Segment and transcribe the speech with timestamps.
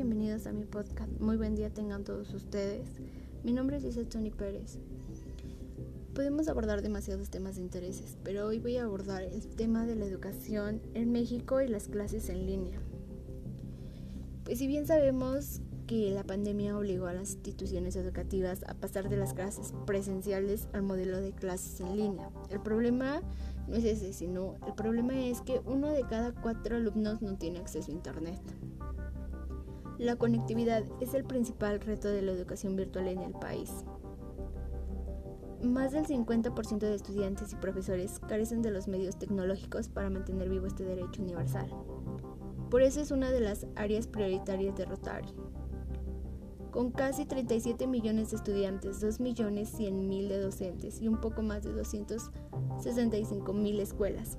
[0.00, 1.12] bienvenidos a mi podcast.
[1.20, 2.88] Muy buen día tengan todos ustedes.
[3.44, 4.78] Mi nombre es Lisa Tony Pérez.
[6.14, 10.06] Podemos abordar demasiados temas de intereses, pero hoy voy a abordar el tema de la
[10.06, 12.80] educación en México y las clases en línea.
[14.44, 19.18] Pues si bien sabemos que la pandemia obligó a las instituciones educativas a pasar de
[19.18, 22.30] las clases presenciales al modelo de clases en línea.
[22.48, 23.20] El problema
[23.68, 27.58] no es ese, sino el problema es que uno de cada cuatro alumnos no tiene
[27.58, 28.40] acceso a Internet.
[30.00, 33.70] La conectividad es el principal reto de la educación virtual en el país.
[35.62, 40.66] Más del 50% de estudiantes y profesores carecen de los medios tecnológicos para mantener vivo
[40.66, 41.68] este derecho universal.
[42.70, 45.34] Por eso es una de las áreas prioritarias de Rotary.
[46.70, 51.42] Con casi 37 millones de estudiantes, 2 millones 100 mil de docentes y un poco
[51.42, 54.38] más de 265 mil escuelas.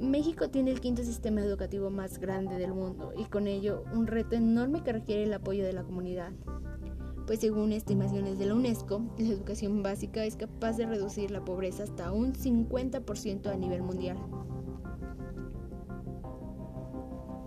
[0.00, 4.36] México tiene el quinto sistema educativo más grande del mundo y con ello un reto
[4.36, 6.32] enorme que requiere el apoyo de la comunidad.
[7.26, 11.82] Pues según estimaciones de la UNESCO, la educación básica es capaz de reducir la pobreza
[11.82, 14.18] hasta un 50% a nivel mundial.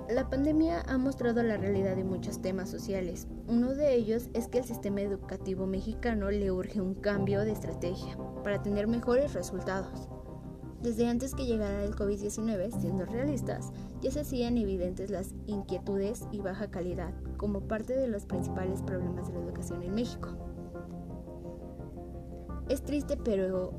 [0.09, 3.27] La pandemia ha mostrado la realidad de muchos temas sociales.
[3.47, 8.17] Uno de ellos es que el sistema educativo mexicano le urge un cambio de estrategia
[8.43, 10.09] para tener mejores resultados.
[10.81, 16.39] Desde antes que llegara el COVID-19, siendo realistas, ya se hacían evidentes las inquietudes y
[16.39, 20.29] baja calidad como parte de los principales problemas de la educación en México.
[22.67, 23.73] Es triste, pero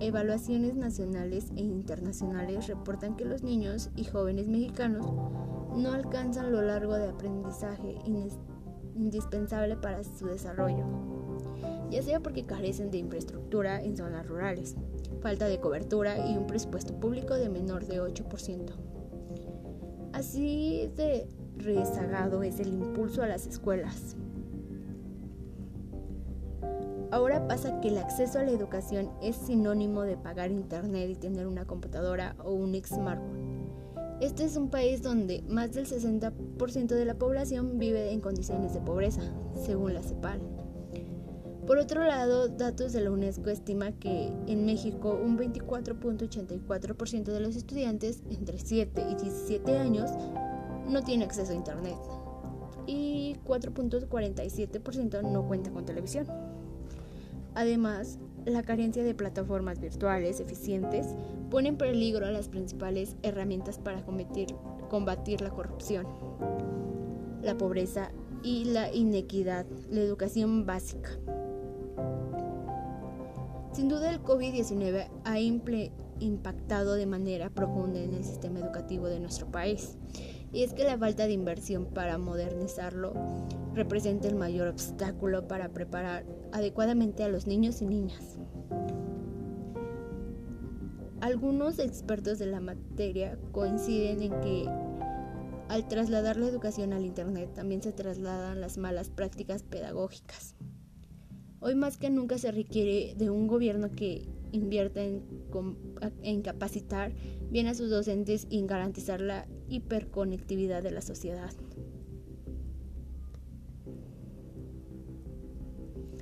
[0.00, 5.06] evaluaciones nacionales e internacionales reportan que los niños y jóvenes mexicanos
[5.76, 7.96] no alcanzan lo largo de aprendizaje
[8.96, 10.84] indispensable para su desarrollo,
[11.90, 14.76] ya sea porque carecen de infraestructura en zonas rurales,
[15.20, 18.72] falta de cobertura y un presupuesto público de menor de 8%.
[20.12, 21.26] Así de
[21.56, 24.16] rezagado es el impulso a las escuelas.
[27.10, 31.46] Ahora pasa que el acceso a la educación es sinónimo de pagar internet y tener
[31.46, 33.54] una computadora o un smartphone.
[34.20, 38.80] Este es un país donde más del 60% de la población vive en condiciones de
[38.80, 39.22] pobreza,
[39.64, 40.40] según la CEPAL.
[41.66, 47.56] Por otro lado, datos de la UNESCO estima que en México un 24.84% de los
[47.56, 50.10] estudiantes entre 7 y 17 años
[50.86, 51.96] no tiene acceso a Internet
[52.86, 56.26] y 4.47% no cuenta con televisión.
[57.54, 61.06] Además, la carencia de plataformas virtuales eficientes
[61.50, 66.06] pone en peligro las principales herramientas para combatir la corrupción,
[67.42, 68.10] la pobreza
[68.42, 71.18] y la inequidad, la educación básica.
[73.74, 79.50] Sin duda el COVID-19 ha impactado de manera profunda en el sistema educativo de nuestro
[79.50, 79.98] país
[80.52, 83.12] y es que la falta de inversión para modernizarlo
[83.74, 88.38] representa el mayor obstáculo para preparar adecuadamente a los niños y niñas.
[91.20, 94.68] Algunos expertos de la materia coinciden en que
[95.68, 100.54] al trasladar la educación al Internet también se trasladan las malas prácticas pedagógicas.
[101.66, 107.14] Hoy más que nunca se requiere de un gobierno que invierta en, capacitar
[107.50, 111.54] bien a sus docentes y en garantizar la hiperconectividad de la sociedad.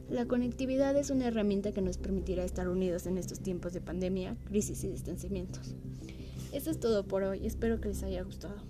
[0.09, 4.37] La conectividad es una herramienta que nos permitirá estar unidos en estos tiempos de pandemia,
[4.45, 5.75] crisis y distanciamientos.
[6.53, 8.63] Esto es todo por hoy, espero que les haya gustado.